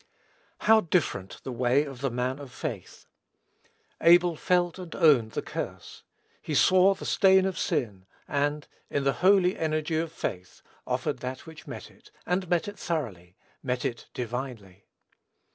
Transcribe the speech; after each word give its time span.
How 0.61 0.81
different 0.81 1.41
the 1.43 1.51
way 1.51 1.83
of 1.83 2.01
the 2.01 2.09
man 2.09 2.39
of 2.39 2.51
faith! 2.51 3.05
Abel 4.01 4.35
felt 4.35 4.79
and 4.79 4.95
owned 4.95 5.33
the 5.33 5.43
curse; 5.43 6.01
he 6.41 6.55
saw 6.55 6.95
the 6.95 7.05
stain 7.05 7.45
of 7.45 7.55
sin, 7.55 8.07
and, 8.27 8.67
in 8.89 9.03
the 9.03 9.13
holy 9.21 9.55
energy 9.55 9.97
of 9.99 10.11
faith, 10.11 10.63
offered 10.87 11.19
that 11.19 11.45
which 11.45 11.67
met 11.67 11.91
it, 11.91 12.09
and 12.25 12.49
met 12.49 12.67
it 12.67 12.79
thoroughly, 12.79 13.35
met 13.61 13.85
it 13.85 14.07
divinely. 14.15 14.87